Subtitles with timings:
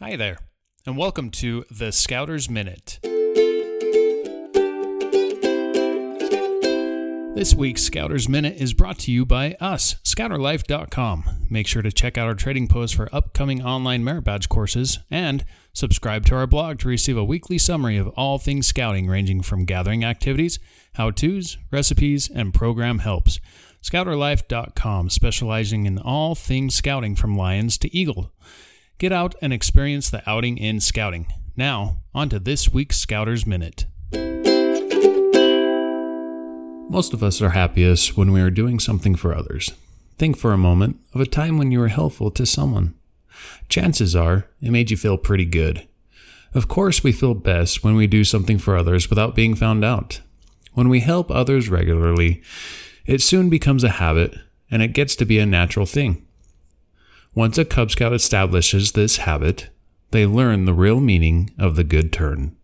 [0.00, 0.38] Hi there,
[0.86, 3.00] and welcome to the Scouter's Minute.
[7.34, 11.46] This week's Scouter's Minute is brought to you by us, scouterlife.com.
[11.50, 15.44] Make sure to check out our trading post for upcoming online merit badge courses and
[15.72, 19.64] subscribe to our blog to receive a weekly summary of all things scouting, ranging from
[19.64, 20.60] gathering activities,
[20.92, 23.40] how to's, recipes, and program helps.
[23.82, 28.32] Scouterlife.com, specializing in all things scouting from lions to eagle.
[28.98, 31.32] Get out and experience the outing in scouting.
[31.56, 33.86] Now, on to this week's Scouter's Minute.
[36.90, 39.70] Most of us are happiest when we are doing something for others.
[40.18, 42.94] Think for a moment of a time when you were helpful to someone.
[43.68, 45.86] Chances are it made you feel pretty good.
[46.52, 50.22] Of course, we feel best when we do something for others without being found out.
[50.72, 52.42] When we help others regularly,
[53.06, 54.34] it soon becomes a habit
[54.72, 56.26] and it gets to be a natural thing.
[57.34, 59.68] Once a Cub Scout establishes this habit,
[60.10, 62.56] they learn the real meaning of the good turn.